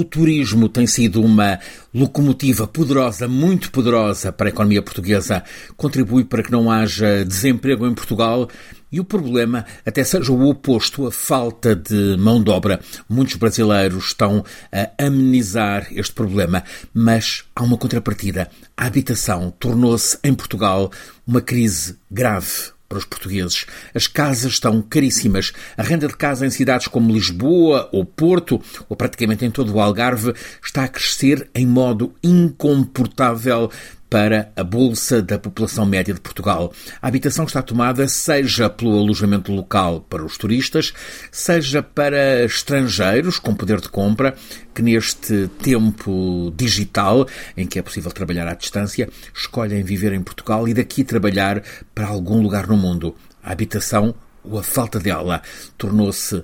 O 0.00 0.04
turismo 0.04 0.66
tem 0.66 0.86
sido 0.86 1.20
uma 1.20 1.58
locomotiva 1.92 2.66
poderosa, 2.66 3.28
muito 3.28 3.70
poderosa 3.70 4.32
para 4.32 4.48
a 4.48 4.48
economia 4.48 4.80
portuguesa. 4.80 5.44
Contribui 5.76 6.24
para 6.24 6.42
que 6.42 6.50
não 6.50 6.70
haja 6.70 7.22
desemprego 7.22 7.86
em 7.86 7.92
Portugal 7.92 8.48
e 8.90 8.98
o 8.98 9.04
problema 9.04 9.66
até 9.84 10.02
seja 10.02 10.32
o 10.32 10.48
oposto, 10.48 11.06
a 11.06 11.12
falta 11.12 11.76
de 11.76 12.16
mão 12.16 12.42
de 12.42 12.50
obra. 12.50 12.80
Muitos 13.06 13.34
brasileiros 13.34 14.06
estão 14.06 14.42
a 14.72 15.04
amenizar 15.04 15.86
este 15.90 16.14
problema, 16.14 16.64
mas 16.94 17.44
há 17.54 17.62
uma 17.62 17.76
contrapartida. 17.76 18.48
A 18.74 18.86
habitação 18.86 19.52
tornou-se 19.58 20.18
em 20.24 20.32
Portugal 20.32 20.90
uma 21.26 21.42
crise 21.42 21.98
grave 22.10 22.72
para 22.90 22.98
os 22.98 23.04
portugueses. 23.04 23.66
As 23.94 24.08
casas 24.08 24.54
estão 24.54 24.82
caríssimas. 24.82 25.52
A 25.76 25.82
renda 25.84 26.08
de 26.08 26.16
casa 26.16 26.44
em 26.44 26.50
cidades 26.50 26.88
como 26.88 27.12
Lisboa 27.12 27.88
ou 27.92 28.04
Porto, 28.04 28.60
ou 28.88 28.96
praticamente 28.96 29.44
em 29.44 29.50
todo 29.50 29.72
o 29.72 29.80
Algarve, 29.80 30.34
está 30.60 30.82
a 30.82 30.88
crescer 30.88 31.48
em 31.54 31.64
modo 31.64 32.12
incomportável 32.20 33.70
para 34.10 34.52
a 34.56 34.64
bolsa 34.64 35.22
da 35.22 35.38
população 35.38 35.86
média 35.86 36.12
de 36.12 36.20
Portugal. 36.20 36.72
A 37.00 37.06
habitação 37.06 37.44
está 37.44 37.62
tomada 37.62 38.08
seja 38.08 38.68
pelo 38.68 38.98
alojamento 38.98 39.52
local 39.52 40.00
para 40.00 40.24
os 40.24 40.36
turistas, 40.36 40.92
seja 41.30 41.80
para 41.80 42.44
estrangeiros 42.44 43.38
com 43.38 43.54
poder 43.54 43.80
de 43.80 43.88
compra 43.88 44.34
que 44.74 44.82
neste 44.82 45.48
tempo 45.62 46.52
digital 46.56 47.26
em 47.56 47.66
que 47.66 47.78
é 47.78 47.82
possível 47.82 48.10
trabalhar 48.10 48.48
à 48.48 48.54
distância, 48.54 49.08
escolhem 49.32 49.84
viver 49.84 50.12
em 50.12 50.22
Portugal 50.22 50.66
e 50.66 50.74
daqui 50.74 51.04
trabalhar 51.04 51.62
para 51.94 52.08
algum 52.08 52.42
lugar 52.42 52.66
no 52.66 52.76
mundo. 52.76 53.14
A 53.42 53.52
habitação 53.52 54.14
ou 54.42 54.58
a 54.58 54.62
falta 54.62 54.98
dela 54.98 55.40
tornou-se 55.78 56.42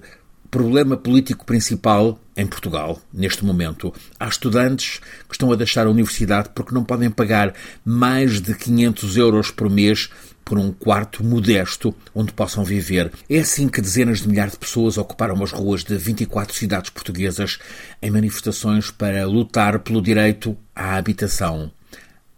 problema 0.50 0.96
político 0.96 1.44
principal 1.44 2.18
em 2.36 2.46
Portugal, 2.46 3.00
neste 3.12 3.44
momento. 3.44 3.92
Há 4.18 4.28
estudantes 4.28 5.00
que 5.28 5.34
estão 5.34 5.52
a 5.52 5.56
deixar 5.56 5.86
a 5.86 5.90
universidade 5.90 6.50
porque 6.54 6.74
não 6.74 6.84
podem 6.84 7.10
pagar 7.10 7.54
mais 7.84 8.40
de 8.40 8.54
500 8.54 9.16
euros 9.16 9.50
por 9.50 9.70
mês 9.70 10.10
por 10.44 10.58
um 10.58 10.70
quarto 10.70 11.24
modesto 11.24 11.92
onde 12.14 12.32
possam 12.32 12.64
viver. 12.64 13.12
É 13.28 13.40
assim 13.40 13.68
que 13.68 13.80
dezenas 13.80 14.20
de 14.20 14.28
milhares 14.28 14.52
de 14.52 14.58
pessoas 14.58 14.96
ocuparam 14.96 15.42
as 15.42 15.50
ruas 15.50 15.82
de 15.82 15.96
24 15.96 16.54
cidades 16.54 16.90
portuguesas 16.90 17.58
em 18.00 18.10
manifestações 18.12 18.90
para 18.90 19.26
lutar 19.26 19.80
pelo 19.80 20.00
direito 20.00 20.56
à 20.74 20.96
habitação. 20.96 21.72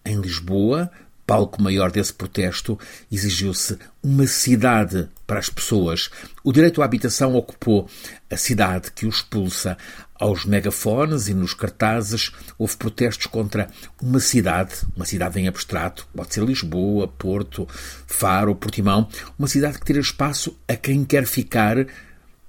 Em 0.05 0.19
Lisboa, 0.19 0.91
palco 1.29 1.63
maior 1.63 1.91
desse 1.93 2.15
protesto, 2.15 2.79
exigiu-se 3.13 3.79
uma 4.03 4.27
cidade 4.27 5.11
para 5.27 5.39
as 5.39 5.51
pessoas. 5.51 6.09
O 6.43 6.51
direito 6.55 6.81
à 6.81 6.87
habitação 6.87 7.35
ocupou 7.35 7.87
a 8.31 8.37
cidade 8.39 8.91
que 8.93 9.05
o 9.05 9.11
expulsa. 9.11 9.77
Aos 10.19 10.47
megafones 10.47 11.29
e 11.29 11.35
nos 11.35 11.53
cartazes 11.53 12.33
houve 12.57 12.79
protestos 12.79 13.27
contra 13.27 13.69
uma 14.03 14.19
cidade, 14.19 14.75
uma 14.97 15.05
cidade 15.05 15.39
em 15.39 15.47
abstrato, 15.47 16.09
pode 16.17 16.33
ser 16.33 16.43
Lisboa, 16.43 17.07
Porto, 17.07 17.69
Faro, 18.07 18.55
Portimão, 18.55 19.07
uma 19.39 19.47
cidade 19.47 19.79
que 19.79 19.85
tira 19.85 20.01
espaço 20.01 20.59
a 20.67 20.75
quem 20.75 21.05
quer 21.05 21.27
ficar 21.27 21.87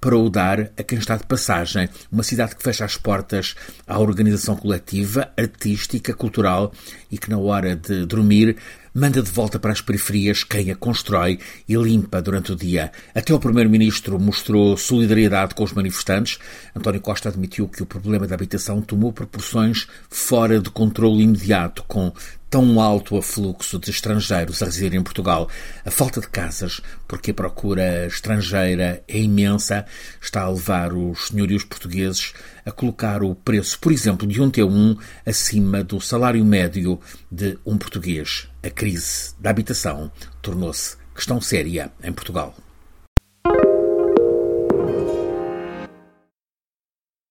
para 0.00 0.16
o 0.16 0.30
dar 0.30 0.70
a 0.78 0.82
quem 0.82 0.98
está 0.98 1.16
de 1.16 1.26
passagem. 1.26 1.88
Uma 2.10 2.22
cidade 2.22 2.56
que 2.56 2.62
fecha 2.62 2.84
as 2.84 2.96
portas 2.96 3.54
à 3.86 3.98
organização 3.98 4.56
coletiva, 4.56 5.30
artística, 5.36 6.14
cultural 6.14 6.72
e 7.10 7.18
que, 7.18 7.28
na 7.28 7.38
hora 7.38 7.76
de 7.76 8.06
dormir, 8.06 8.56
manda 8.94 9.22
de 9.22 9.30
volta 9.30 9.58
para 9.58 9.72
as 9.72 9.80
periferias 9.80 10.42
quem 10.44 10.70
a 10.70 10.76
constrói 10.76 11.38
e 11.68 11.74
limpa 11.76 12.20
durante 12.20 12.52
o 12.52 12.56
dia. 12.56 12.90
Até 13.14 13.32
o 13.32 13.38
Primeiro-Ministro 13.38 14.18
mostrou 14.18 14.76
solidariedade 14.76 15.54
com 15.54 15.62
os 15.62 15.72
manifestantes. 15.72 16.38
António 16.74 17.00
Costa 17.00 17.28
admitiu 17.28 17.68
que 17.68 17.82
o 17.82 17.86
problema 17.86 18.26
da 18.26 18.34
habitação 18.34 18.80
tomou 18.80 19.12
proporções 19.12 19.86
fora 20.08 20.58
de 20.58 20.70
controle 20.70 21.22
imediato, 21.22 21.84
com 21.86 22.12
tão 22.50 22.80
alto 22.80 23.16
afluxo 23.16 23.78
de 23.78 23.90
estrangeiros 23.90 24.60
a 24.60 24.64
residir 24.64 24.94
em 24.94 25.02
Portugal. 25.02 25.48
A 25.84 25.90
falta 25.90 26.20
de 26.20 26.28
casas, 26.28 26.82
porque 27.06 27.30
a 27.30 27.34
procura 27.34 28.06
estrangeira 28.06 29.02
é 29.06 29.18
imensa, 29.20 29.86
está 30.20 30.42
a 30.42 30.50
levar 30.50 30.92
os 30.92 31.28
senhorios 31.28 31.62
portugueses 31.62 32.32
a 32.66 32.72
colocar 32.72 33.22
o 33.22 33.34
preço, 33.36 33.78
por 33.78 33.92
exemplo, 33.92 34.26
de 34.26 34.42
um 34.42 34.50
T1 34.50 34.98
acima 35.24 35.84
do 35.84 36.00
salário 36.00 36.44
médio 36.44 37.00
de 37.30 37.56
um 37.64 37.78
português. 37.78 38.48
A 38.62 38.68
crise 38.68 39.34
da 39.38 39.48
habitação 39.48 40.12
tornou-se 40.42 40.94
questão 41.14 41.40
séria 41.40 41.90
em 42.02 42.12
Portugal. 42.12 42.54